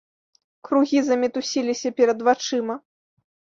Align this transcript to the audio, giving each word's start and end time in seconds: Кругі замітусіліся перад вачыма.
Кругі 0.69 1.03
замітусіліся 1.09 1.93
перад 2.01 2.19
вачыма. 2.31 2.81